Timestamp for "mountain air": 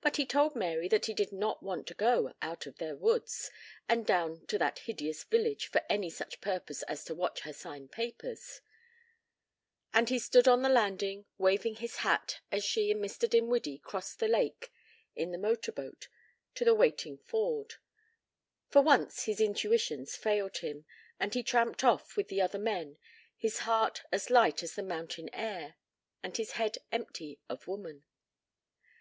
24.82-25.76